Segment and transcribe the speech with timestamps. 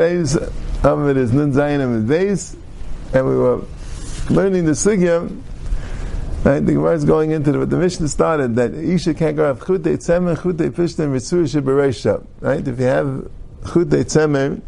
[0.00, 2.56] days of it is Nun Zayin and Beis,
[3.12, 3.60] and we were
[4.30, 5.28] learning the Sugya.
[6.42, 9.44] Right, the Gemara is going into the, but the Mishnah started that Isha can't go
[9.44, 12.24] have Chute Tzemer, Chute Pishtem, Ritzur Sheberesha.
[12.40, 13.30] Right, if you have
[13.70, 14.62] Chute Tzemer,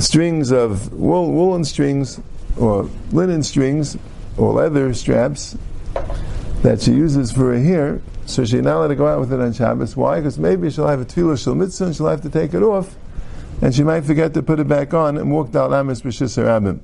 [0.00, 2.18] strings of wool, woolen strings,
[2.56, 3.98] or linen strings,
[4.38, 5.54] or leather straps
[6.62, 9.40] that she uses for a hair, so she's not allowed to go out with it
[9.40, 9.94] on Shabbos.
[9.98, 10.20] Why?
[10.20, 12.96] Because maybe she'll have a tefillah shel mitzvah and she'll have to take it off
[13.62, 16.80] and she might forget to put it back on and walk out Rabim.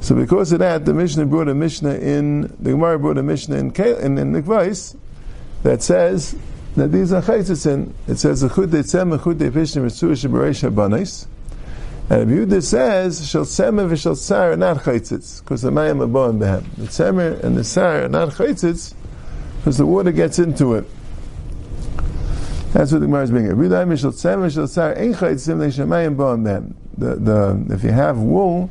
[0.00, 3.56] So because of that, the Mishnah brought a Mishnah in, the Gemara brought a Mishnah
[3.56, 4.96] in, in, in Nikvais
[5.62, 6.34] that says
[6.74, 7.92] that these are chaytzitzin.
[8.08, 11.26] It says, Echud de'tzem, echud de'pishnim, ritzur shebereish habanis.
[12.08, 16.64] And Yehuda says, shal tzemer v'shal tsar are not chaytzitz, because the mayim aboim behem.
[16.76, 18.94] The tzemer and the tsar are not chaytzitz,
[19.58, 20.86] because the water gets into it.
[22.72, 23.56] That's what the Gemara is bringing.
[26.98, 28.70] The, the, if you have wool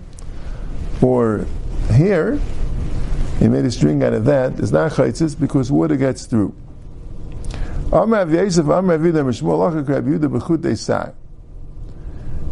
[1.02, 1.46] or
[1.90, 2.40] hair,
[3.42, 6.54] you made a string out of that, it's not chaytzis because water gets through.
[7.92, 11.14] Amr Rav Yosef, Amr Rav Lachak Rav Yehuda B'chut Sar.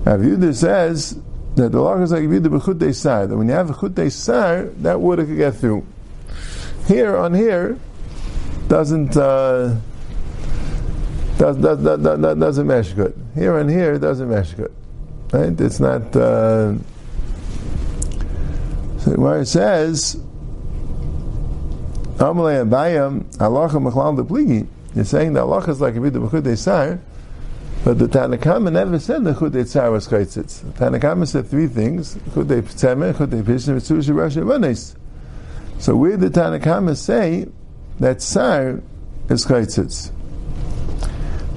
[0.05, 1.19] Rav says
[1.55, 4.63] that the Lachak is like Rav B'chut Sar, that when you have a chut Sar,
[4.63, 5.85] that water could get through.
[6.87, 7.77] Here on here,
[8.67, 9.75] doesn't, uh,
[11.37, 13.13] does, does, does, does, doesn't mesh good.
[13.35, 14.73] Here and here, it doesn't mesh good.
[15.31, 15.59] Right?
[15.59, 16.15] It's not.
[16.15, 16.75] Uh,
[18.99, 20.15] so where it says,
[22.17, 26.57] Amalei Abayam, Halacha Machlal Depligi, you're saying that Allah is like a bit of Chudei
[26.57, 26.99] Sar,
[27.85, 30.61] but the Tanakama never said the Chudei Sar was Chaitzitz.
[30.61, 34.95] The Tanakama said three things, Chudei Tzemeh, Chudei Pishne, Mitzushi, Rashi, Vanes.
[35.79, 37.47] So where did the Tanakama say
[37.99, 38.81] that Sar
[39.29, 40.11] is Chaitzitz?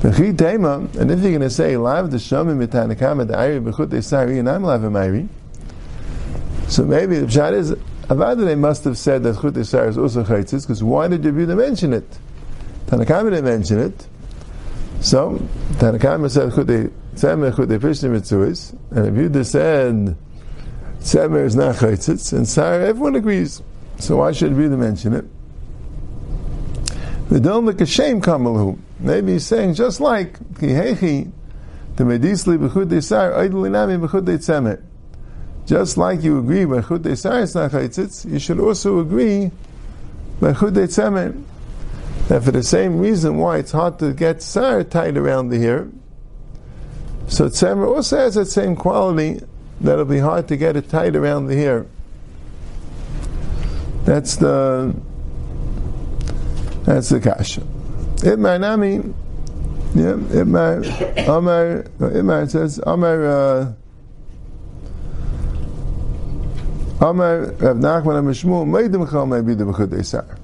[0.03, 4.65] And if you're going to say, Lav the mitanakam the Ayri b'chut Sari, and I'm
[4.65, 5.29] Lav Ayri,
[6.69, 7.73] so maybe the Pshat is,
[8.09, 11.55] Avada they must have said that Chut Sari is also Chaitzis, because why did Yehuda
[11.55, 12.07] mention it?
[12.87, 14.07] Tanakam didn't mention it.
[15.03, 15.39] So,
[15.73, 20.17] Tanakam said Chut Tzemer, Chut Pishnim Mitzuis, and Yehuda said
[21.01, 23.61] Tzemer is not Chaitzis, and Sari, everyone agrees.
[23.99, 25.27] So why should Yehuda mention it?
[27.31, 28.79] We don't look a shame kamalu.
[29.01, 31.33] Maybe he's saying just like kihechi
[31.97, 32.87] the medisli b'chud
[34.39, 34.83] tzemet.
[35.67, 39.51] Just like you agree is you should also agree
[40.41, 41.43] by tzemet.
[42.29, 45.89] For the same reason why it's hard to get sar tied around the hair,
[47.27, 49.41] so tzemer also has that same quality
[49.81, 51.87] that it'll be hard to get it tied around the hair.
[54.05, 54.95] That's the
[56.85, 57.63] that's the kasha.
[58.23, 58.97] Itmar Nami,
[59.95, 60.85] yeah, Itmar,
[61.27, 63.73] Amar, Itmar says, Amar, uh,
[67.01, 70.37] Amar, Rav Nachman and Mishmul, Meidim Chal Meibidim B'chudei Sar.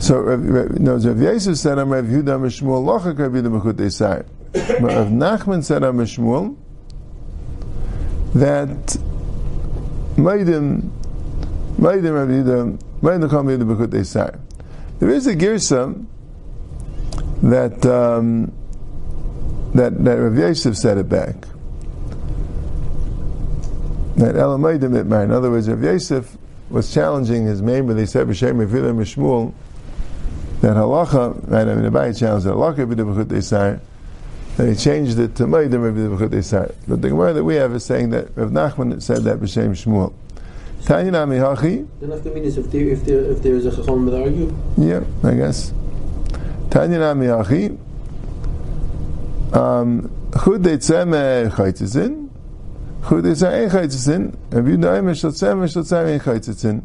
[0.00, 0.36] So,
[0.80, 4.26] no, Rav Yosef said, Amar Rav Yehuda Mishmul, Lochak Meibidim B'chudei Sar.
[4.52, 6.56] But Rav Nachman said, Amar Mishmul,
[8.34, 8.98] that
[10.16, 10.90] Meidim,
[11.78, 12.78] Meidim Rav Yehuda,
[14.98, 16.04] there is a girsa
[17.42, 18.52] that um,
[19.74, 21.34] that that Rav Yosef said it back.
[24.16, 25.24] That Elamaydim Itmar.
[25.24, 26.36] In other words, Rav Yosef
[26.70, 27.94] was challenging his neighbor.
[27.94, 29.52] They said B'Shem Revilim Mishmul
[30.62, 31.48] that halacha.
[31.48, 31.68] Right?
[31.68, 33.80] I mean, Abai challenged halacha b'dibachut desar.
[34.56, 36.74] Then he changed it to Maidim b'dibachut desar.
[36.88, 40.14] But the Gemara that we have is saying that Rav Nachman said that B'Shem Shmuel.
[40.86, 41.84] Tanya Nami Hachi.
[41.98, 44.54] Then after means if there if there if there is a chacham that argue.
[44.78, 45.72] Yeah, I guess.
[46.70, 47.76] Tanya Nami Hachi.
[49.52, 52.28] Um, Chud Deitzem eh, Chaytzin.
[53.02, 54.36] Chud Deitzem Ein Chaytzin.
[54.52, 56.82] And you know Mishal Tzem eh, Mishal Tzem eh, Ein Chaytzin.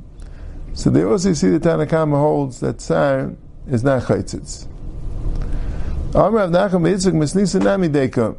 [0.73, 3.35] So they also see the Tanakama holds that Tsar
[3.67, 4.66] is not Chaytzitz.
[6.16, 8.35] Amr Rav Nachum Yitzchak Misnisa Nami Deka.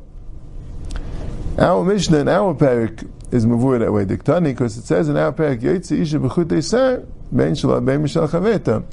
[1.57, 4.05] Our Mishnah and our Parak is mavur that way.
[4.05, 8.29] Diktani, because it says in our parak, Yotzi Isha B'chut Deisar, Ben Shalom, Ben Mishal
[8.29, 8.85] Chaveta.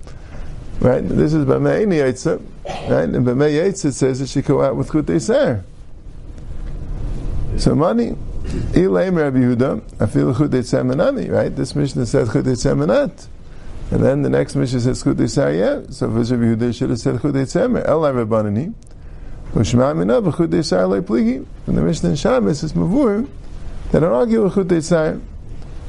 [0.80, 1.08] Right?
[1.08, 2.42] This is B'mei Ini Yotza.
[2.90, 3.10] Right?
[3.10, 5.64] And B'mei Yotza it says that she go out with Chut Deisar.
[7.58, 8.16] So money,
[8.72, 11.54] Ilaim Rabbi Yehuda, I feel Chut Deisar Menami, right?
[11.54, 13.28] This Mishnah says Chut Deisar Menat.
[13.92, 15.92] And then the next Mishnah says Chut Deisar Yeah.
[15.92, 18.74] So if Rabbi Yehuda should have said Chut Deisar Ela Rabbanani.
[19.52, 21.46] Ushma Mina B'chut Deisar Loi Pligi.
[21.68, 23.28] And the Mishnah in Shabbos is Mavur,
[23.92, 25.22] they don't argue with Chutei Tzayim.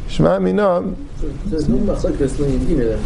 [0.09, 0.97] Shema Minam.
[1.45, 3.01] There's no Masakis either.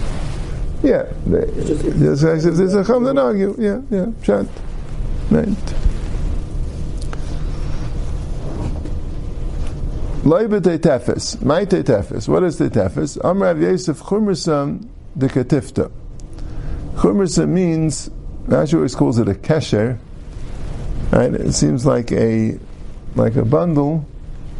[0.82, 3.54] Yeah, they, just, if there's a chum, then argue.
[3.58, 4.50] Yeah, yeah, chant.
[5.30, 5.48] Right.
[10.24, 11.42] Loiba Tetefis.
[11.42, 12.28] My Tetefis.
[12.28, 13.18] What is Tetefis?
[13.18, 15.90] Amrav Yosef Chumrasam de Katifta.
[16.96, 18.08] Chumrasam means,
[18.46, 19.98] Rashi always calls it a kesher.
[21.10, 21.34] Right?
[21.34, 22.58] It seems like a
[23.14, 24.06] like a bundle.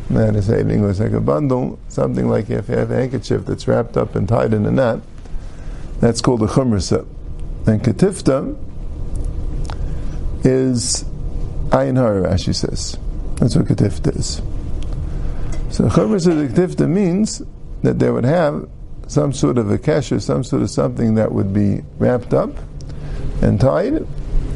[0.08, 3.66] To say in English, like a bundle, something like if you have a handkerchief that's
[3.66, 5.00] wrapped up and tied in a knot,
[5.98, 7.06] that's called a chumrasa.
[7.66, 8.56] And katifta
[10.44, 11.04] is
[11.70, 12.98] ayin hara, Rashi says.
[13.36, 14.36] That's what katifta is.
[15.70, 17.42] So chumrasa katifta means
[17.82, 18.68] that they would have
[19.08, 22.50] some sort of a kesher, some sort of something that would be wrapped up
[23.42, 24.06] and tied,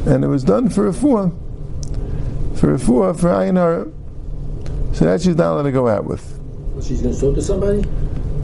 [0.05, 1.31] and it was done for a four
[2.55, 3.87] for a four for ayin hara.
[4.99, 6.41] So that she's not allowed to go out with.
[6.73, 7.87] Well, she's going to talk to somebody?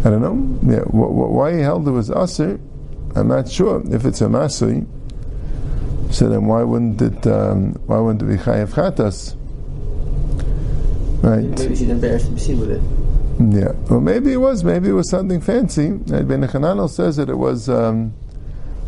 [0.06, 0.74] I don't know.
[0.74, 2.62] Yeah, wh- wh- why he held it was usher,
[3.14, 3.84] I'm not sure.
[3.94, 4.88] If it's a masui,
[6.14, 7.28] so then why wouldn't it?
[7.28, 9.36] Um, why wouldn't it be chayav chatas?
[11.22, 11.44] Right.
[11.44, 12.82] Maybe she's embarrassed to be seen with it.
[13.54, 13.74] Yeah.
[13.90, 14.64] Well, maybe it was.
[14.64, 15.92] Maybe it was something fancy.
[15.92, 16.26] Right?
[16.26, 18.14] Ben Hananel says that it was um,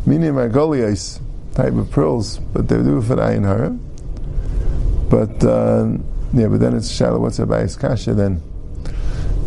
[0.06, 1.20] mini margolias
[1.54, 3.70] type of pearls, but they do for the ayin hara.
[5.10, 5.98] But uh,
[6.32, 7.18] yeah, but then it's shallow.
[7.18, 8.42] What's Abayis kasha then?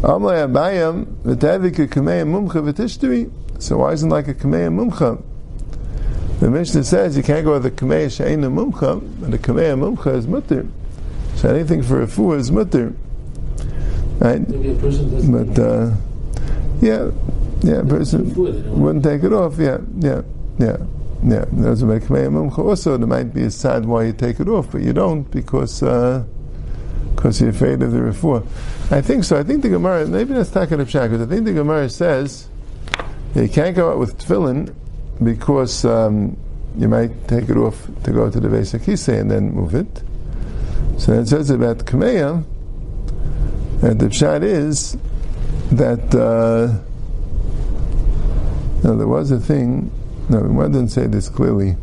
[0.02, 3.32] Amle Abayam v'tevika kameya mumcha v'tishteri.
[3.60, 5.22] So why isn't like a kameya mumcha?
[6.40, 10.16] The Mishnah says you can't go with a kameya she'ena mumcha, and the kameya mumcha
[10.16, 10.68] is mutter.
[11.36, 12.96] So anything for a fool is mutter.
[14.18, 14.48] Right?
[14.50, 15.54] Maybe a person doesn't.
[15.54, 15.92] But uh,
[16.82, 17.12] yeah,
[17.62, 19.60] yeah, a person Food, they don't wouldn't take it off.
[19.60, 20.24] Yeah, yeah,
[20.58, 20.78] yeah,
[21.24, 21.46] yeah.
[21.52, 21.86] There's a
[22.58, 22.98] also.
[22.98, 25.84] There might be a sad why you take it off, but you don't because
[27.22, 28.44] because you're afraid of the refuah.
[28.92, 29.38] I think so.
[29.38, 32.48] I think the Gemara maybe that's Takan of because I think the Gemara says
[33.36, 34.74] you can't go out with tefillin
[35.22, 36.36] because um,
[36.76, 40.02] you might take it off to go to the Beis Hakisei and then move it.
[40.98, 42.44] So it says about Kameya
[43.82, 44.98] that the pshat is
[45.74, 46.74] that uh,
[48.84, 49.92] no, there was a thing.
[50.28, 51.78] No, one didn't say this clearly.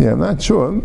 [0.00, 0.82] Yeah, I'm not sure,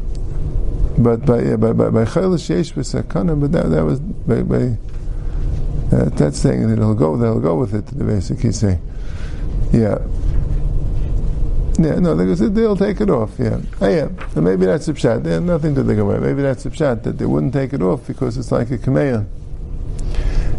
[0.98, 4.78] but by yeah, by by by chaylish yesh but that that was by by
[5.96, 7.86] uh, that's saying that he'll go they'll go with it.
[7.88, 8.82] The basic he's saying,
[9.72, 10.00] yeah.
[11.78, 13.32] Yeah, no, they said they'll take it off.
[13.38, 14.08] Yeah, oh, yeah.
[14.34, 15.24] So maybe that's a pshat.
[15.24, 16.22] They have nothing to think about.
[16.22, 19.28] Maybe that's a pshat that they wouldn't take it off because it's like a kameya.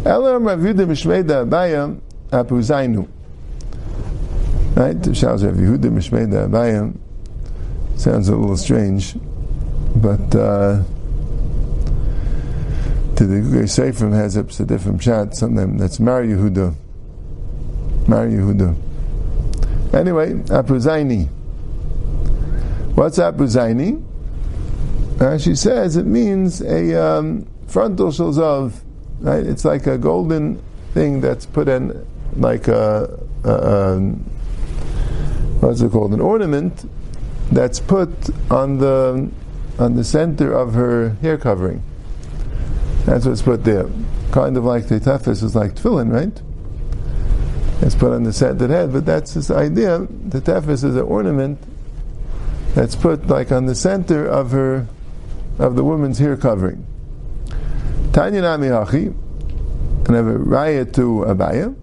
[0.05, 1.99] Elam Rav Yehuda Mishmeida Abaya
[2.29, 3.07] Apuzainu.
[4.75, 4.95] Right?
[4.95, 6.95] Shals Rav Yehuda Mishmeida Abaya
[7.99, 9.15] sounds a little strange,
[10.01, 10.83] but uh,
[13.15, 15.35] to the Seifrim has a, different shot.
[15.35, 16.75] Something that's Mar Yehuda.
[18.07, 18.75] Mar Yehuda.
[19.93, 21.27] Anyway, Apuzaini.
[22.95, 24.03] What's Apuzaini?
[25.19, 28.73] Uh, she says it means a um, frontal shalzav
[29.19, 29.45] right?
[29.45, 30.61] It's like a golden
[30.93, 32.05] thing that's put in,
[32.35, 33.99] like a, a, a
[35.59, 36.13] what's it called?
[36.13, 36.89] An ornament
[37.51, 38.09] that's put
[38.51, 39.29] on the
[39.79, 41.83] on the center of her hair covering.
[43.05, 43.87] That's what's put there.
[44.31, 46.41] Kind of like the tefis is like tefillin, right?
[47.81, 49.99] It's put on the scented head, but that's this idea.
[49.99, 51.59] The tefis is an ornament
[52.73, 54.87] that's put like on the center of her
[55.59, 56.85] of the woman's hair covering.
[58.13, 59.07] Tanya Nami Hachi,
[60.07, 61.75] and have a raya to Abaya,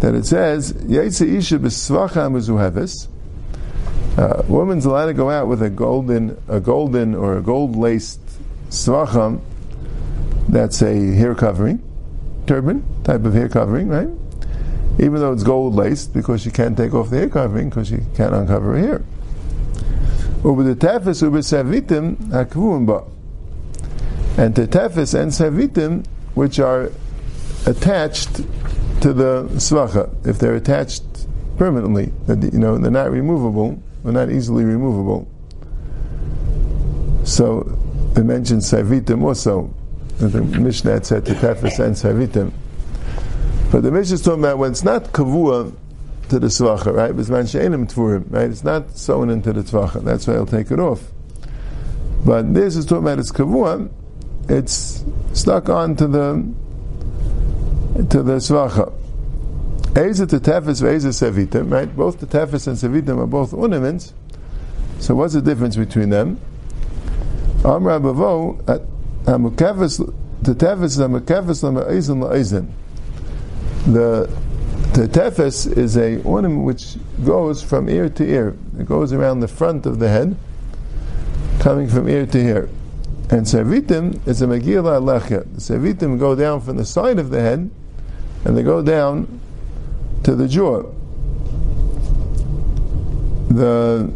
[0.00, 2.30] that it says, Yaitse Isha B'svacha
[4.18, 8.18] A woman's allowed to go out with a golden, a golden or a gold laced
[8.68, 9.40] svacham,
[10.48, 11.80] that's a hair covering,
[12.44, 14.08] turban type of hair covering, right?
[14.98, 17.98] Even though it's gold laced, because she can't take off the hair covering, because she
[18.16, 19.04] can't uncover her hair.
[20.44, 22.18] Ubi the tefes ubi savitim
[22.86, 23.04] ba
[24.36, 26.90] and tetefis and savitim, which are
[27.66, 28.34] attached
[29.00, 30.10] to the svacha.
[30.26, 31.04] If they're attached
[31.56, 35.28] permanently, you know they're not removable, they're not easily removable.
[37.24, 37.60] So
[38.16, 39.74] it mentions savitim also.
[40.18, 42.52] The Mishnah said tetefis and savitim.
[43.70, 45.72] But the Mishnah is talking about when it's not kavua
[46.30, 47.14] to the svacha, right?
[47.14, 48.50] Tvurim, right?
[48.50, 50.02] It's not sewn into the tvacha.
[50.02, 51.02] That's why I'll take it off.
[52.24, 53.90] But this is talking about it's kavua,
[54.48, 56.44] it's stuck onto the
[58.10, 58.92] to the svacha.
[59.98, 61.94] Eza to tefes v'eza sevitim, right?
[61.96, 64.14] Both the tefes and sevitim are both ornaments.
[65.00, 66.40] So what's the difference between them?
[67.62, 68.54] Hamukefes
[70.42, 72.68] the tefes hamukefes la'eizin la'eizin.
[73.92, 74.30] The
[74.94, 78.56] the tefes is a ornament which goes from ear to ear.
[78.78, 80.36] It goes around the front of the head,
[81.58, 82.68] coming from ear to ear.
[83.30, 85.28] And Servitim is a Megillah.
[85.28, 87.70] The Servitim go down from the side of the head,
[88.44, 89.40] and they go down
[90.24, 90.82] to the jaw.
[93.50, 94.12] The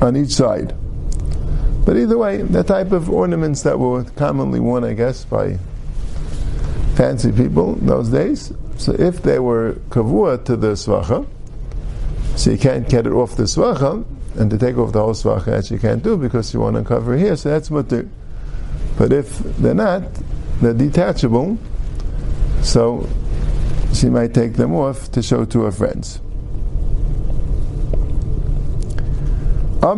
[0.00, 0.74] on each side.
[1.84, 5.58] But either way, the type of ornaments that were commonly worn, I guess, by
[6.94, 8.52] fancy people those days.
[8.78, 11.26] So if they were kavua to the svacha,
[12.36, 14.04] so you can't get it off the svacha,
[14.36, 16.82] and to take off the whole svacha, that you can't do because you want to
[16.82, 18.08] cover here, so that's mutter.
[18.96, 20.02] But if they're not,
[20.60, 21.58] they're detachable,
[22.62, 23.08] so
[23.94, 26.20] she might take them off to show to her friends.
[29.82, 29.96] Now,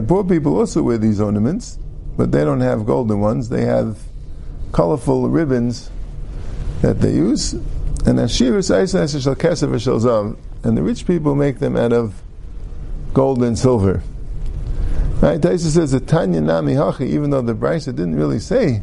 [0.00, 1.78] poor people also wear these ornaments,
[2.16, 3.48] but they don't have golden ones.
[3.48, 3.98] They have
[4.72, 5.90] colorful ribbons
[6.82, 7.52] that they use.
[7.52, 10.36] And Ashirus Eisen Eisen Shal Kesef Shal.
[10.62, 12.22] And the rich people make them out of
[13.12, 14.02] gold and silver.
[15.20, 15.40] Right?
[15.40, 18.82] Taisa says Tanya Nami even though the Brisa didn't really say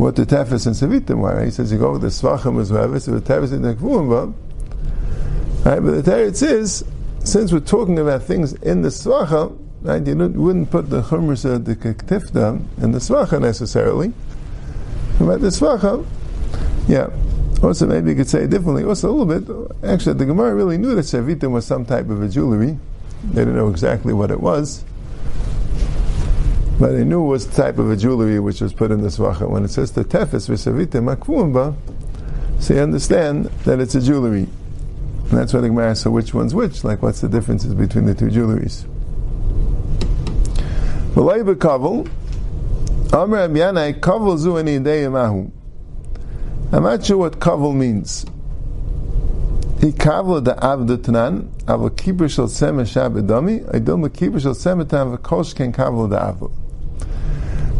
[0.00, 1.44] what the Tefes and Savitim were.
[1.44, 4.34] He says you go with the Svachim as well, so the Tefes and the Kvuim,
[5.62, 6.84] Right, but the Teretz is,
[7.22, 11.66] since we're talking about things in the Svacha, right, you, wouldn't put the Chumras of
[11.66, 14.14] the Kektifta in the Svacha necessarily.
[15.18, 16.06] But the Svacha,
[16.88, 17.10] yeah.
[17.62, 18.84] Also, maybe you could say it differently.
[18.84, 19.76] Also, a little bit.
[19.84, 22.78] Actually, the Gemara really knew that Shavitim was some type of a jewelry.
[23.24, 24.82] They didn't know exactly what it was.
[26.80, 29.46] But they knew was the type of a jewelry which was put in the Svacha.
[29.46, 31.76] When it says the Tefes v'Shavitim akvumba,
[32.58, 34.48] so you understand that it's a jewelry.
[35.28, 36.82] And that's why the Gemara asks, so which one's which?
[36.82, 38.86] Like, what's the differences between the two jewelries?
[41.12, 42.08] V'lay b'kavel,
[43.12, 44.76] Amr Abyanai, kavel zu ani.
[46.72, 48.24] I'm not sure what kavel means.
[49.80, 55.14] He kavel da avda tanan, ava kiber shel sema shabedami, idom kiber shel sema tam
[55.14, 56.50] v'kosh ken kavel da avda.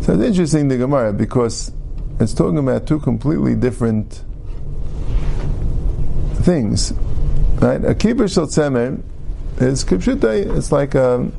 [0.02, 1.72] So it's interesting, the Gemara, because
[2.18, 4.24] it's talking about two completely different
[6.36, 6.92] things.
[7.60, 7.84] Right?
[7.84, 10.56] A kibbur shel is kipshutai.
[10.56, 11.30] It's like a,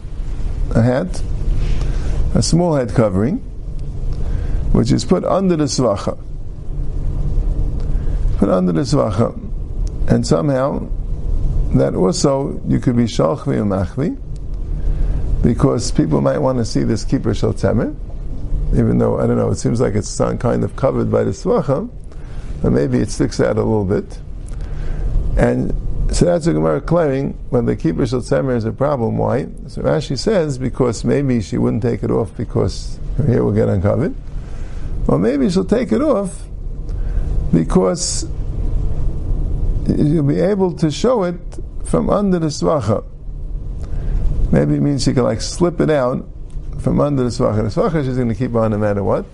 [0.76, 1.24] a hat,
[2.36, 3.38] a small head covering,
[4.74, 6.18] which is put under the svacha.
[8.38, 9.34] Put under the svacha,
[10.08, 10.88] and somehow
[11.74, 14.16] that also you could be shalchvi or machvi,
[15.42, 17.96] because people might want to see this kippur shel tzemer,
[18.74, 19.52] even though I don't know.
[19.52, 21.90] It seems like it's kind of covered by the svacha,
[22.62, 24.20] but maybe it sticks out a little bit,
[25.38, 25.74] and
[26.14, 29.18] so that's a Gemara claiming when the keeper shel tzemer is a problem.
[29.18, 29.48] Why?
[29.68, 33.70] So Rashi says because maybe she wouldn't take it off because her hair will get
[33.70, 34.14] uncovered,
[35.08, 36.44] or maybe she'll take it off
[37.54, 38.28] because
[39.88, 41.40] you'll be able to show it
[41.86, 43.04] from under the svacha.
[44.52, 46.28] Maybe it means she can like slip it out
[46.80, 47.64] from under the svacha.
[47.74, 49.26] The svacha she's going to keep on no matter what.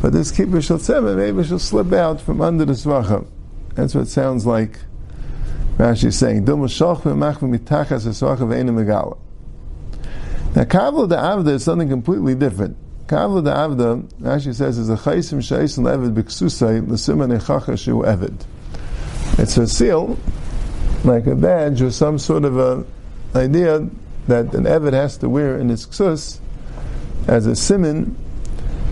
[0.00, 3.26] But this keeper shel tzemer, maybe she'll slip out from under the svacha.
[3.74, 4.78] That's what it sounds like
[5.78, 6.54] Rashi is saying, Now,
[10.64, 12.76] Kavla da Avda is something completely different.
[13.06, 18.44] Kavla da Avda, Rashi says, is a chaysim shaysim levid b'ksusay l'siman echacha shu evid.
[19.38, 20.18] It's a seal,
[21.04, 22.84] like a badge or some sort of a
[23.36, 23.88] idea
[24.26, 26.40] that an evid has to wear in his ksus
[27.28, 28.16] as a simon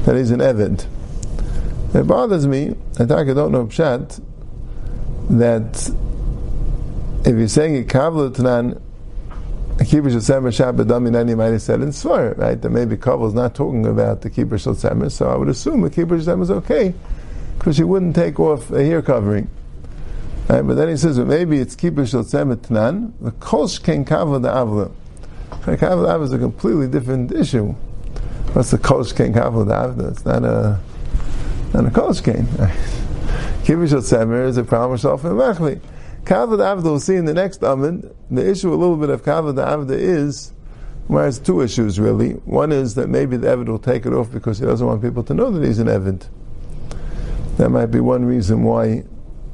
[0.05, 0.87] that he's an evid.
[1.95, 4.23] It bothers me, I I don't know pshat,
[5.31, 5.90] that
[7.25, 8.81] if you're saying a kavla tanan,
[9.85, 12.61] keeper shel semer shabbat dami, you might have said in svar, right?
[12.61, 15.90] That maybe kavla is not talking about the keeper shel so I would assume the
[15.90, 16.95] keeper shel is okay
[17.59, 19.49] because he wouldn't take off a hair covering.
[20.49, 20.62] Right?
[20.62, 24.14] But then he says, well, maybe it's keeper shel semer tanan, the kolsh ken da
[24.14, 24.93] avla.
[25.50, 27.75] Kavla avla is a completely different issue.
[28.53, 30.11] What's the kolsh ken kavla da avla?
[30.11, 30.81] It's not a
[31.73, 31.91] not a.
[33.67, 35.81] Kibbutz shel semer is a problem of machli.
[36.26, 39.55] Kavod Avda, we'll see in the next Amid, the issue a little bit of Kavod
[39.55, 40.53] Avda is,
[41.07, 42.33] well, has two issues really.
[42.47, 45.23] One is that maybe the Evid will take it off because he doesn't want people
[45.23, 46.26] to know that he's an Evid.
[47.59, 49.05] That might be one reason why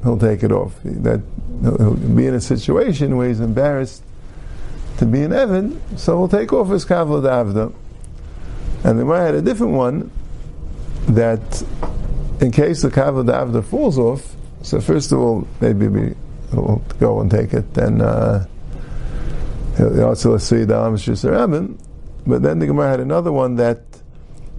[0.03, 0.75] he'll take it off.
[0.83, 1.21] That
[1.61, 4.03] he'll be in a situation where he's embarrassed
[4.97, 7.75] to be an Evid, so he'll take off his Kavod Avda.
[8.85, 10.11] And then I had a different one
[11.09, 11.63] that
[12.41, 16.15] in case the Kavod Avda falls off, so first of all, maybe we
[16.53, 18.47] will go and take it, then uh,
[19.79, 21.79] also let's see the
[22.27, 23.83] But then the Gemara had another one that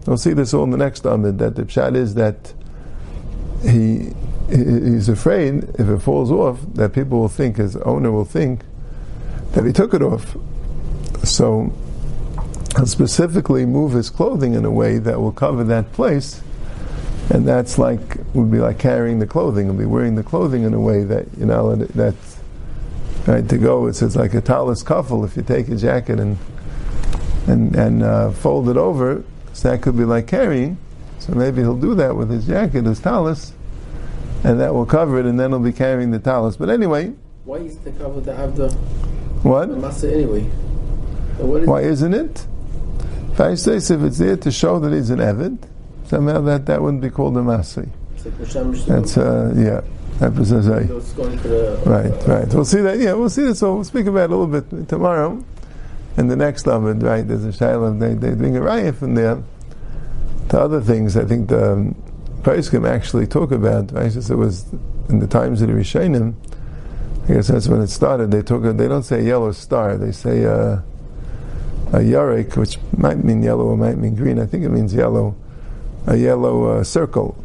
[0.06, 2.54] we'll see this all in the next Amid that the pshat is that
[3.62, 4.14] he
[4.50, 8.62] he's afraid if it falls off that people will think his owner will think
[9.54, 10.36] that he took it off.
[11.24, 11.74] So
[12.86, 16.42] specifically move his clothing in a way that will cover that place,
[17.30, 19.68] and that's like would be like carrying the clothing.
[19.68, 22.16] He'll be wearing the clothing in a way that you know that
[23.28, 23.88] right to go.
[23.88, 25.26] It's, it's like a talus kuffel.
[25.26, 26.38] If you take a jacket and
[27.48, 30.78] and and uh, fold it over, so that could be like carrying.
[31.20, 33.54] So maybe he'll do that with his jacket, his talus,
[34.44, 36.58] and that will cover it, and then he'll be carrying the talus.
[36.58, 37.14] But anyway,
[37.46, 38.74] Why is the cover the Avda
[39.44, 39.70] what?
[39.70, 40.50] Masa anyway?
[41.38, 42.48] So what is Why isn't it?
[43.36, 45.58] If it's there to show that he's an Evid,
[46.06, 47.90] somehow that, that wouldn't be called a Masri.
[48.16, 49.82] It's like Misham That's, uh, yeah,
[50.20, 50.84] that was a Zay.
[50.84, 52.54] It's going to the Right, right.
[52.54, 53.56] We'll see that, yeah, we'll see that.
[53.56, 55.44] So we'll speak about it a little bit tomorrow.
[56.18, 59.42] and the next Lamed, right, there's a Shiloh, they, they bring a Raya from there
[60.50, 61.18] to other things.
[61.18, 61.96] I think the um,
[62.44, 64.66] Paiskim actually talk about, right, since it was
[65.10, 66.36] in the times of the Rishonim,
[67.24, 68.32] I guess that's when it started.
[68.32, 70.82] They talk, they don't say yellow star, they say, uh,
[71.94, 74.40] a yarek, which might mean yellow or might mean green.
[74.40, 75.36] I think it means yellow.
[76.08, 77.38] A yellow uh, circle.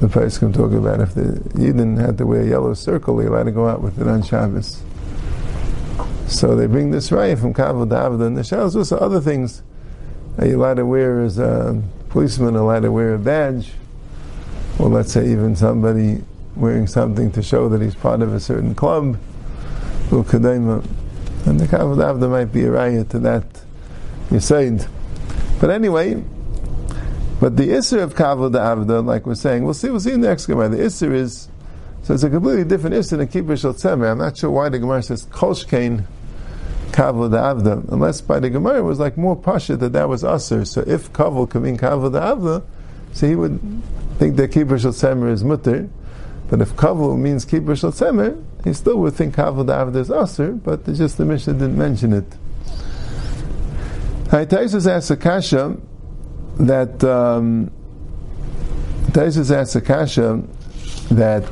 [0.00, 3.26] The price can talk about if the Yidden had to wear a yellow circle, they
[3.26, 4.82] allowed to go out with it on Shabbos.
[6.26, 9.62] So they bring this raya from Kavod Avda, and the Shabbos also other things.
[10.38, 13.70] Are you allowed to wear as a policeman allowed to wear a badge?
[14.80, 16.24] Or let's say even somebody
[16.56, 19.16] wearing something to show that he's part of a certain club.
[20.10, 20.34] And
[21.60, 23.46] the Kavod Avda might be a raya to that
[24.30, 24.88] Yisaid.
[25.60, 26.22] But anyway,
[27.40, 30.28] but the Isser of Kavod Avda, like we're saying, we'll see, we'll see in the
[30.28, 30.68] next Gemara.
[30.68, 31.48] The Isser is,
[32.02, 33.76] so it's a completely different Isser than Kippur Shal.
[33.84, 36.04] I'm not sure why the Gemara says Kolshkein
[36.92, 40.64] Kavod Avda, unless by the Gemara it was like more Pasha that that was Aser.
[40.64, 42.64] So if Kavod could mean Kavod Avda,
[43.12, 43.60] so he would
[44.18, 44.92] think that Kippur Shal
[45.28, 45.90] is Mutter.
[46.48, 47.92] But if Kavod means Kippur Shal
[48.64, 52.24] he still would think Kavod Avda is Aser, but just the Mishnah didn't mention it.
[54.26, 55.76] Taisus asks a kasha
[56.58, 57.70] that um,
[59.12, 60.42] Taisus asks a kasha
[61.10, 61.46] that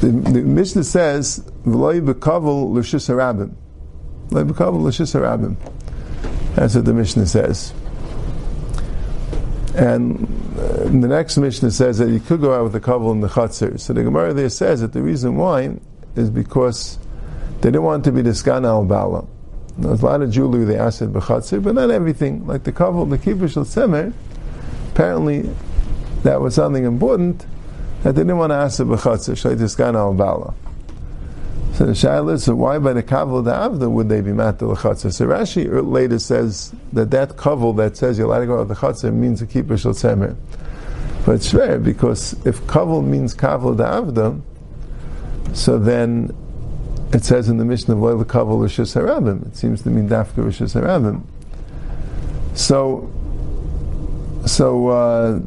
[0.00, 3.54] the, the Mishnah says v'loy bekavel l'shis harabim,
[4.28, 5.56] v'loy bekavel l'shis harabim.
[6.54, 7.74] That's what the Mishnah says.
[9.74, 10.24] And
[10.56, 13.28] uh, the next Mishnah says that you could go out with the kavel in the
[13.28, 13.78] chatzir.
[13.78, 15.76] So the Gemara there says that the reason why
[16.14, 16.98] is because
[17.60, 19.26] they didn't want to be the skan al bala.
[19.76, 22.46] There's a lot of jewelry they asked b'chatzir, but not everything.
[22.46, 24.12] Like the kaval, the shel semer,
[24.92, 25.50] apparently
[26.22, 27.44] that was something important
[28.02, 30.54] that they didn't want to ask the b'chatzir, shaitiskan al bala.
[31.74, 35.12] So the shaila so why by the kaval the avda would they be matal l'chatzir?
[35.12, 38.68] So Rashi er, later says that that kaval that says you're allowed to go out
[38.68, 40.36] the chatzir means a shel semer.
[41.26, 44.40] But it's fair because if kaval means the avda,
[45.52, 46.30] so then
[47.14, 49.46] it says in the Mishnah of Loyal Kaval Rishis Harabim.
[49.46, 51.22] It seems to mean Dafka Rishis Harabim.
[52.54, 53.08] So,
[54.46, 55.40] so, uh,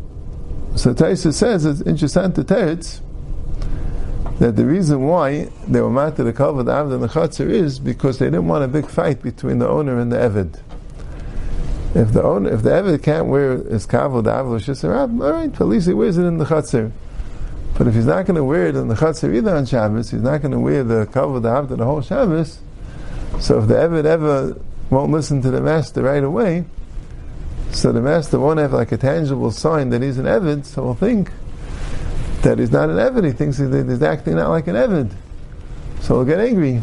[0.78, 3.02] so Taisa says it's interesting to Teretz
[4.40, 7.80] that the reason why they were mad to the the Avd and the Chatzir is
[7.80, 10.62] because they didn't want a big fight between the owner and the Evid.
[11.96, 15.54] If the owner, if the Evid can't wear his the Avd Rishis Harabim, all right,
[15.54, 16.94] at least he wears it in the Chatzir.
[17.76, 20.22] But if he's not going to wear it in the Chatzir either on Shabbos, he's
[20.22, 22.60] not going to wear the cover the after the whole Shabbos.
[23.40, 26.66] So if the Eved ever won't listen to the master right away,
[27.72, 30.96] so the master won't have like a tangible sign that he's an Eved, so he'll
[30.96, 31.32] think
[32.42, 33.26] that he's not an Eved.
[33.26, 35.12] He thinks he's acting not like an Eved.
[36.02, 36.82] So he'll get angry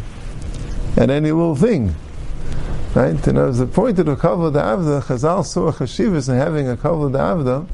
[0.97, 1.95] at any little thing.
[2.95, 3.27] Right?
[3.27, 6.75] And as the point of the the Avda, Chazal saw a chashivas in having a
[6.77, 7.67] the Avda,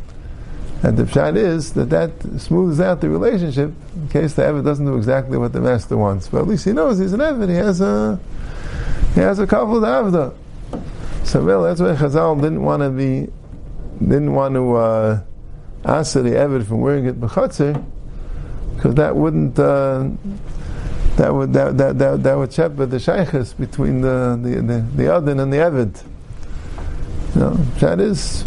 [0.84, 4.86] and the pshat is that that smooths out the relationship in case the Evid doesn't
[4.86, 6.28] do exactly what the master wants.
[6.28, 7.50] But at least he knows he's an Evid.
[7.50, 8.20] He has a
[9.14, 10.34] he has a couple of Avda.
[11.24, 13.32] So well, that's why Chazal didn't want to be
[14.00, 15.22] didn't want to uh,
[15.86, 17.84] answer the Evid from wearing it b'chatzir
[18.76, 19.60] because that wouldn't.
[19.60, 20.10] Uh,
[21.18, 25.16] that would that that that, that would shepherd the shaykhs between the the the, the
[25.16, 26.04] Adin and the Evid.
[27.36, 28.44] You know, that is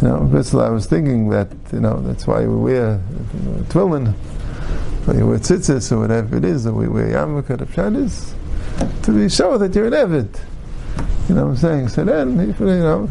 [0.00, 3.00] you know, Bissell, I was thinking that, you know, that's why we wear
[3.68, 4.14] tefillin,
[5.08, 8.34] or you wear tzitzis, or whatever it is, or we wear yarmulke, the pshat
[9.02, 10.40] to be sure that you're an Evid.
[11.28, 11.88] You know what I'm saying?
[11.88, 13.08] So then, you know,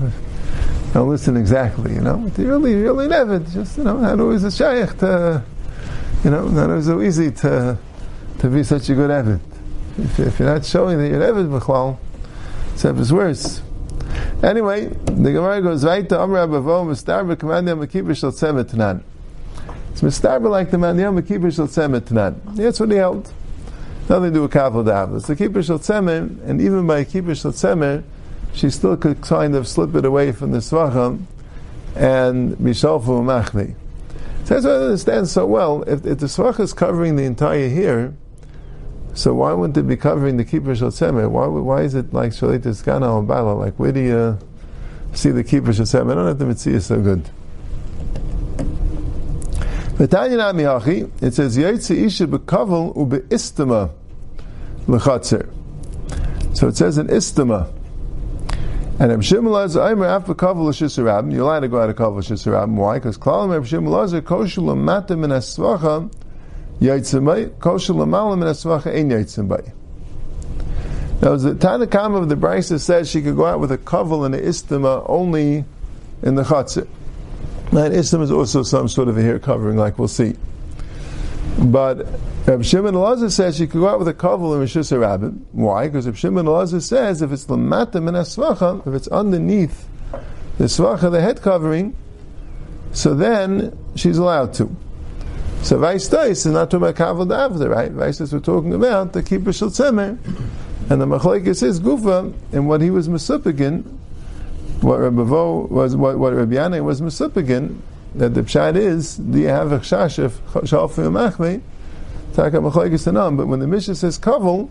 [0.94, 3.52] don't listen exactly, you know, but you're really, really an Evid.
[3.52, 5.44] Just, you know, not always a shaykh to,
[6.24, 7.78] you know, not always so easy to,
[8.40, 9.40] to be such a good Evid.
[9.98, 11.98] If, if you're not showing that you're an Evid, B'chlal,
[12.74, 13.62] it's worse.
[14.44, 19.02] Anyway, the Gemara goes right to Amr Abavo, Mistarba, Kamandiyam Makibir Shal Tzemet Tanan.
[19.92, 22.56] It's Mistarba like the Mandiyam Makibir Shal Tzemet Tanan.
[22.56, 23.34] That's what he held.
[24.08, 25.26] Nothing to do with Kavod Avos.
[25.26, 27.52] The Kippur Shal and even by Kippur Shal
[28.54, 31.24] she still could kind of slip it away from the svachim
[31.96, 33.76] and mishalfu machli.
[34.46, 35.84] So that's what I understand so well.
[35.84, 38.14] If, if the svach is covering the entire hair,
[39.18, 40.92] so why wouldn't it be covering the keeper shel?
[40.92, 43.54] Why, why is it like shalitis gana al bala?
[43.54, 44.38] Like where do you
[45.14, 46.12] see the keeper shel?
[46.12, 47.28] I don't have the mitzvah so good.
[50.00, 53.28] It says Yaitzi Isha bekavel ube
[54.86, 55.50] lechatzer.
[56.56, 57.74] So it says an istama.
[59.00, 59.12] And
[59.52, 61.34] Lazar, I'm after kavel l'shisarabim.
[61.34, 62.76] You're allowed to go out of kavel l'shisarabim.
[62.76, 63.00] Why?
[63.00, 66.12] Because klalim Shimon Lazar kosher min asvacha
[66.80, 69.74] yaitzimai kosher l'mala min asvacha ein yaitzimai.
[71.22, 74.36] Now, the Tanakam of the Brisa says she could go out with a kavel and
[74.36, 75.66] an istama only
[76.22, 76.88] in the chatzir.
[77.72, 80.36] And istam is also some sort of a hair covering, like we'll see.
[81.58, 82.08] But
[82.46, 85.34] Reb Shimon Elazar says you could go out with a kaval and Rishus Rabbit.
[85.54, 85.88] Why?
[85.88, 89.88] Because Reb Shimon Elazar says if it's lamata min asvacha, if it's underneath
[90.60, 91.96] the svacha, the head covering,
[92.92, 94.76] so then she's allowed to.
[95.64, 97.92] So Vice is not talking about kaval after, right?
[97.92, 99.68] Vice we're talking about the keeper shel
[100.90, 103.84] and the machlekes is gufa, and what he was mesupigin,
[104.82, 107.80] what Rabbi Vo was, what, what Rabbi Yanai was mesupigin,
[108.16, 110.30] that the pshat is, do you have a chashif,
[110.64, 111.62] shalfi machme,
[112.34, 114.70] taka machlekes anam, but when the Mishnah says kaval,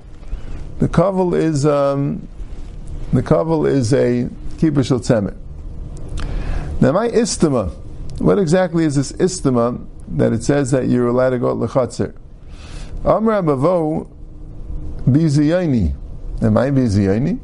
[0.78, 2.26] the kaval is, um,
[3.12, 5.00] the kaval is a keeper shel.
[6.80, 7.70] Now my istima,
[8.18, 12.14] what exactly is this istima that it says that you're allowed to go to lechatzer?
[13.04, 14.08] Amr Abavo
[15.08, 15.94] biziyani.
[16.42, 17.40] Am I biziyani?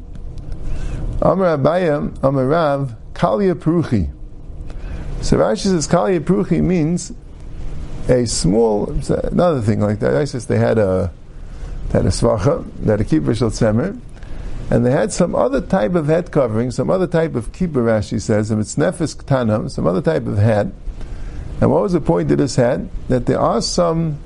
[1.21, 4.11] Amr Abaya, Amr Rav, Kalia Peruchi.
[5.21, 7.13] So Rashi says Kalia Peruchi means
[8.09, 10.15] a small, another thing like that.
[10.15, 11.13] I says they had a,
[11.93, 13.97] had a svacha, they had a shel tzemer,
[14.69, 18.19] and they had some other type of head covering, some other type of keeper, Rashi
[18.19, 20.67] says, and it's nefes ktanam, some other type of hat.
[21.63, 22.81] And what was the point of this hat?
[23.07, 24.19] That there are some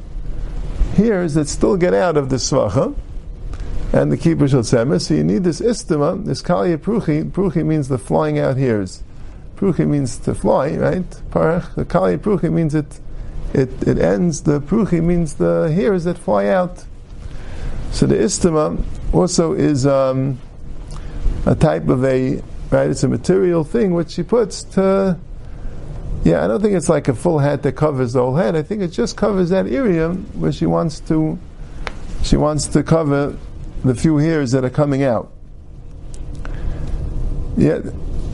[0.96, 2.96] hairs that still get out of the svacha,
[3.94, 4.64] and the keeper shel.
[4.64, 7.30] So you need this istima, this kalia pruchi.
[7.30, 9.04] Pruchi means the flying out hairs.
[9.56, 11.08] Pruchi means to fly, right?
[11.30, 11.76] Parach.
[11.76, 13.00] The kalia pruchi means it,
[13.54, 14.42] it, it ends.
[14.42, 16.86] The pruchi means the hairs that fly out.
[17.92, 20.40] So the istima also is um,
[21.46, 22.90] a type of a right.
[22.90, 25.20] It's a material thing which she puts to.
[26.24, 28.56] Yeah, I don't think it's like a full hat that covers the whole head.
[28.56, 31.40] I think it just covers that area where she wants to.
[32.24, 33.38] She wants to cover
[33.84, 35.32] the few hairs that are coming out.
[37.56, 37.80] Yeah,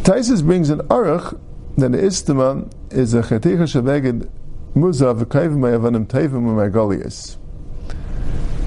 [0.03, 1.39] Taisus brings an aruch
[1.77, 4.29] that the istima is a chaticha shabeged
[4.75, 7.37] muzav v'kayvim ma'avanim tevim u'margolius.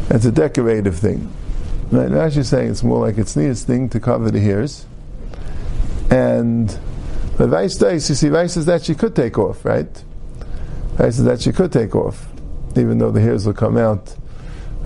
[0.09, 1.33] It's a decorative thing.
[1.91, 2.09] Right?
[2.09, 4.87] Rashi is saying it's more like it's neatest thing to cover the hairs.
[6.11, 6.79] And
[7.37, 10.05] the vice days, you see, vice says that she could take off, right?
[10.97, 12.27] Vice says that she could take off,
[12.77, 14.17] even though the hairs will come out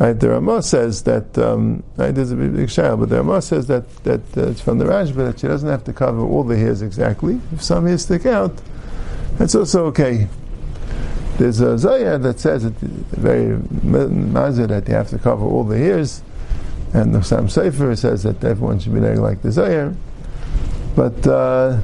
[0.01, 3.67] Right, the Ramah says that um, right, there's a big, big but the Ramah says
[3.67, 6.57] that that uh, it's from the Rashba that she doesn't have to cover all the
[6.57, 7.39] hairs exactly.
[7.53, 8.63] If some hairs stick out,
[9.37, 10.27] that's also okay.
[11.37, 15.77] There's a Zayah that says it very mazir that you have to cover all the
[15.77, 16.23] hairs,
[16.95, 19.95] and the Sam Sefer says that everyone should be like the Zayah.
[20.97, 21.79] But uh,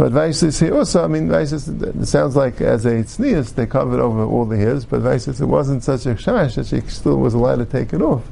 [0.00, 1.68] but Vaisis here also, I mean, Vaisis,
[2.00, 5.44] it sounds like as a tznius, they covered over all the hairs, but Vaisis, it
[5.44, 8.24] wasn't such a shamash that she still was allowed to take it off.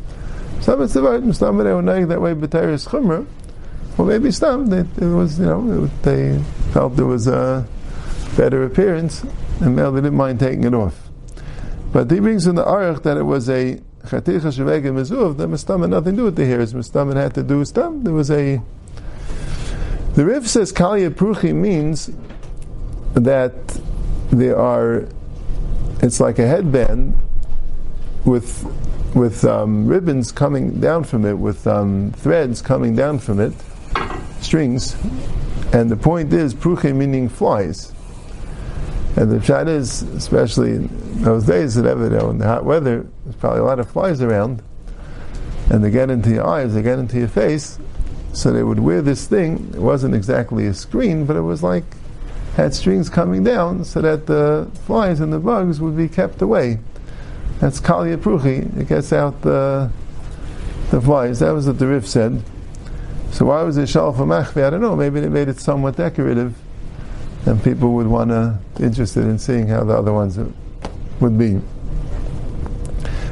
[0.63, 3.27] Some it's about, some they were that way, B'tayris Chumrah,
[3.99, 7.69] or maybe some, it, it was, you know, it, they felt there was a
[8.35, 9.23] better appearance,
[9.61, 11.11] and now they didn't mind taking it off.
[11.93, 15.51] But he brings in the Aruch that it was a Chaticha Sheveg and Mezuv, that
[15.51, 18.15] Mustam had nothing to do with the hairs, Mustam had to do with Stam, there
[18.15, 18.63] was a
[20.19, 22.11] the Rif says Kalya Pruchi means
[23.15, 23.53] that
[24.33, 25.07] there are,
[26.03, 27.17] it's like a headband
[28.25, 28.65] with
[29.15, 33.53] with um, ribbons coming down from it, with um, threads coming down from it,
[34.41, 34.97] strings,
[35.73, 37.93] and the point is Pruchi meaning flies.
[39.15, 43.37] And the chat is, especially in those days, ever know, in the hot weather, there's
[43.37, 44.65] probably a lot of flies around,
[45.71, 47.79] and they get into your eyes, they get into your face,
[48.39, 49.73] so they would wear this thing.
[49.75, 51.83] It wasn't exactly a screen, but it was like
[52.55, 56.79] had strings coming down so that the flies and the bugs would be kept away.
[57.59, 58.13] That's Kali.
[58.13, 59.91] It gets out the
[60.91, 61.41] the flies.
[61.41, 62.41] That was what the Rif said.
[63.33, 64.63] So why was it Shalfa Machvi?
[64.65, 64.95] I don't know.
[64.95, 66.57] Maybe they made it somewhat decorative,
[67.45, 70.39] and people would want to interested in seeing how the other ones
[71.19, 71.61] would be.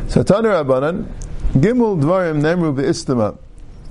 [0.08, 1.06] So Tanur Abanan,
[1.52, 3.38] Gimel Dvarim Nemru Be'istama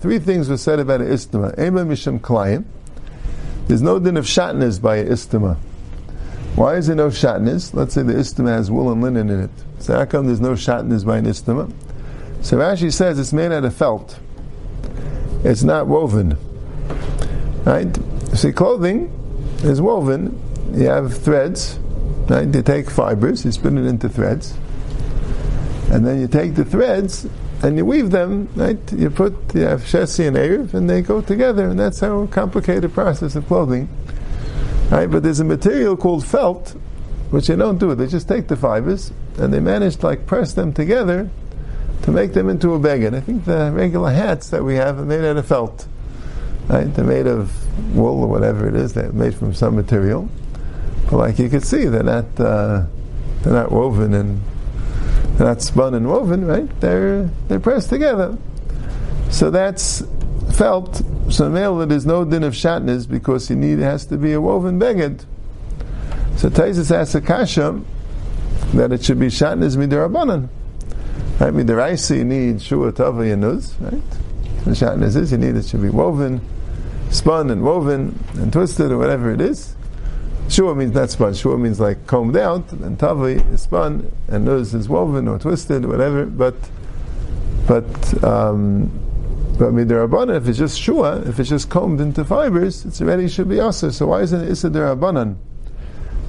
[0.05, 1.57] three things were said about an istema.
[1.57, 2.63] Ema misham klayim.
[3.65, 5.57] There's no din of shatnez by an istema.
[6.53, 7.73] Why is there no shatnez?
[7.73, 9.49] Let's say the istema has wool and linen in it.
[9.79, 11.73] So how come there's no shatnez by an istema?
[12.45, 14.19] So Rashi says it's made out of felt.
[15.43, 16.37] It's not woven.
[17.65, 17.87] Right?
[18.35, 19.11] See, clothing
[19.63, 20.39] is woven.
[20.71, 21.79] You have threads.
[22.29, 22.47] Right?
[22.53, 24.55] You take fibers, you spin it into threads.
[25.89, 27.27] And then you take the threads
[27.63, 28.77] and you weave them, right?
[28.91, 32.93] You put, you have Shesi and Erev, and they go together, and that's how complicated
[32.93, 33.89] process of clothing.
[34.91, 35.09] Right?
[35.09, 36.75] But there's a material called felt,
[37.31, 37.95] which they don't do.
[37.95, 41.29] They just take the fibers, and they manage to like press them together
[42.03, 43.15] to make them into a beggar.
[43.15, 45.87] I think the regular hats that we have are made out of felt.
[46.67, 46.93] Right?
[46.93, 47.51] They're made of
[47.95, 48.93] wool or whatever it is.
[48.93, 50.29] They're made from some material.
[51.09, 52.85] But like you can see, they're not uh,
[53.41, 54.41] they're not woven and
[55.39, 56.69] not spun and woven, right?
[56.79, 58.37] They're they're pressed together.
[59.29, 60.03] So that's
[60.53, 61.01] felt.
[61.29, 64.41] So male there's no din of shatnez because you need it has to be a
[64.41, 65.25] woven beged.
[66.37, 67.81] So Taisus asks a kasha
[68.73, 70.49] that it should be shatnez midirabanan.
[71.39, 74.01] Right, midiraisa you need shua tava yanuz, right?
[74.63, 76.39] The shatnez is you need it should be woven,
[77.09, 79.74] spun and woven and twisted or whatever it is.
[80.49, 81.33] Shua means not spun.
[81.33, 85.85] Shua means like combed out, and tavi is spun, and nuz is woven or twisted,
[85.85, 86.25] whatever.
[86.25, 86.55] But
[87.67, 88.87] but um,
[89.57, 93.49] but midirabbanan, if it's just shua, if it's just combed into fibers, it's already should
[93.49, 93.91] be asa.
[93.91, 95.37] So why isn't it issa derabanan?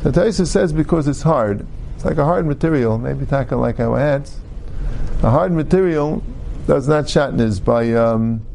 [0.02, 1.66] So Taisa says because it's hard.
[1.94, 2.98] It's like a hard material.
[2.98, 4.38] Maybe tackle like our hats.
[5.22, 6.22] A hard material
[6.66, 7.92] does not shatnez by.
[7.92, 8.46] Um,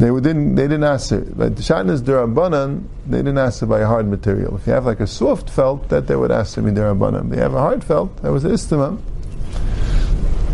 [0.00, 1.36] they didn't they didn't ask it.
[1.36, 4.56] But shatnez derabanan, they didn't ask it by hard material.
[4.56, 7.28] If you have like a soft felt, that they would ask me derabanan.
[7.28, 8.98] They have a hard felt, that was istema.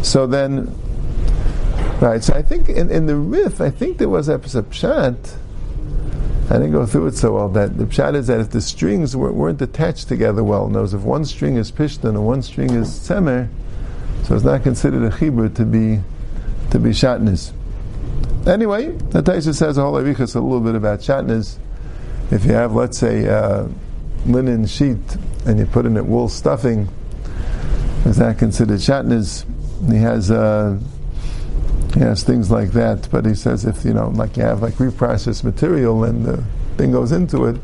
[0.05, 0.77] So then,
[2.01, 2.25] right.
[2.25, 5.37] So I think in, in the Rif, I think there was a pshat.
[6.49, 7.49] I didn't go through it so well.
[7.49, 11.03] That the pshat is that if the strings weren't, weren't attached together well, knows if
[11.03, 13.49] one string is pishtan and one string is semer,
[14.25, 16.01] so it's not considered a chibur to be
[16.73, 17.53] to be shatnez.
[18.47, 21.59] Anyway, the Taisa says a whole arichas a little bit about shatnez.
[22.31, 23.27] If you have, let's say,
[24.25, 26.89] linen sheet and you put in it wool stuffing,
[28.05, 29.45] is that considered shatnez?
[29.91, 30.79] He has uh,
[31.95, 34.75] he has things like that, but he says if you know, like you have like
[34.75, 36.45] reprocessed material and the
[36.77, 37.57] thing goes into it,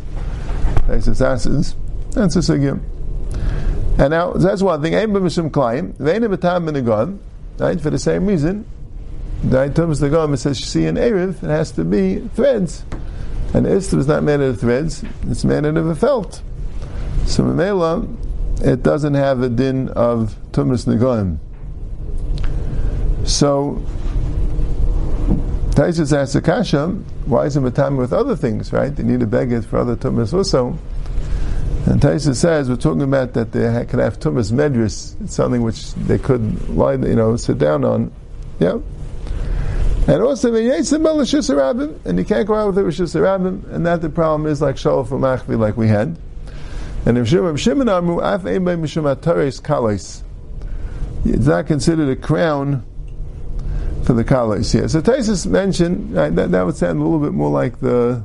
[1.01, 1.77] says asses,
[2.11, 2.81] that's a sugya.
[3.99, 4.95] And now that's one thing.
[4.95, 5.11] Right?
[7.81, 8.67] For the same reason,
[9.45, 9.75] right?
[9.75, 12.85] Thomas the Gom says see an erev, it has to be threads,
[13.55, 16.43] and istam is not made out of threads; it's made out of a felt.
[17.27, 18.09] So Mamela,
[18.65, 21.39] it doesn't have a din of tumas negoim.
[23.27, 23.83] So
[25.71, 26.89] Taisus asks Akasha,
[27.25, 28.95] why is it matami with other things, right?
[28.95, 30.77] They need a beged for other tumas also.
[31.87, 36.19] And Taisus says, we're talking about that they could have tumas medris, something which they
[36.19, 38.13] could lie, you know, sit down on.
[38.61, 38.79] Yeah.
[40.09, 40.65] And also, and
[42.19, 45.07] you can't go out with it with Shusarabim, and that the problem is like Shalom
[45.07, 46.19] Machvi, like we had.
[47.07, 50.23] And if Shimon Amru, Af Eimay Mishum Atares Kalis,
[51.25, 52.85] it's not considered a crown
[54.05, 54.89] for the Kalis here.
[54.89, 58.23] So Taisus mentioned, right, that, that would sound a little bit more like the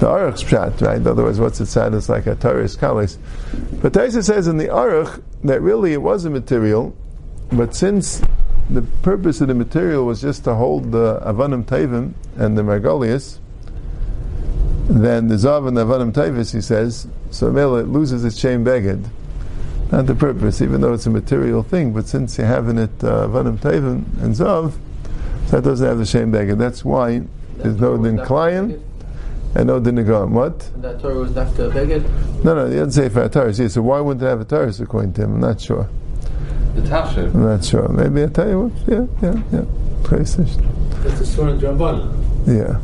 [0.00, 0.96] the Aruch's pshat, right?
[0.96, 1.94] In other words, what's it sound?
[1.94, 3.18] It's like a Taris Kalis.
[3.80, 6.96] But Taisus says in the Aruch that really it was a material,
[7.52, 8.20] but since
[8.70, 13.38] the purpose of the material was just to hold the Avanim Tevim and the Margolius,
[14.88, 19.08] then the Zav and the Avanim Tevis, he says, so Mela loses its chain beged.
[19.90, 22.90] Not the purpose, even though it's a material thing, but since you have in it
[23.02, 24.72] uh, Avanim Tevim and Zav,
[25.46, 26.58] so that doesn't have the shame beged.
[26.58, 27.22] That's why
[27.56, 28.82] there's no din Klayim
[29.54, 30.30] and no din Negam.
[30.30, 30.68] What?
[30.74, 32.02] And that Torah was after beged?
[32.42, 33.58] No, no, he doesn't say for a Taurus.
[33.58, 35.34] Yeah, so why wouldn't it have a Taurus according to him?
[35.34, 35.88] I'm not sure.
[36.74, 37.34] The Tasha.
[37.34, 37.88] I'm not sure.
[37.88, 38.88] Maybe I'll tell you what.
[38.88, 39.64] Yeah, yeah, yeah.
[40.02, 40.64] PlayStation.
[41.04, 42.22] It's a Suran Drabban.
[42.46, 42.80] Yeah.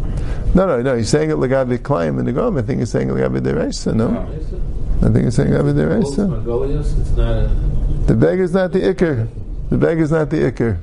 [0.54, 0.96] No, no, no.
[0.96, 2.58] He's saying it Lagabi Klaim the Negam.
[2.58, 4.08] I think he's saying it Lagabi Dereisa, no?
[4.08, 6.28] Oh, I think he's saying Lagabi Dereisa.
[6.28, 8.06] Margolius, it's not.
[8.06, 9.28] The beg is not the Iker.
[9.70, 10.78] The beg is not the Iker.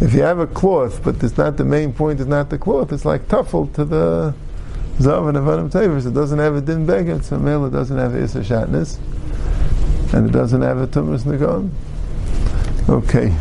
[0.00, 2.92] If you have a cloth, but it's not the main point, it's not the cloth,
[2.92, 4.34] it's like tuffle to the
[4.98, 6.06] Zav and Avanim Tavers.
[6.06, 8.98] It doesn't have a din beged, so Mela doesn't have Issa Shatnez,
[10.12, 11.70] and it doesn't have a Tumas Nagam.
[12.88, 13.34] Okay.